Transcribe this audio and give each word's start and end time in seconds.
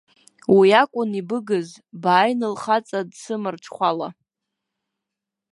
Уи 0.55 0.69
акәын 0.81 1.11
ибыгыз, 1.19 1.69
бааины 2.01 2.47
лхаҵа 2.53 2.99
дсымарҽхәала. 3.09 4.07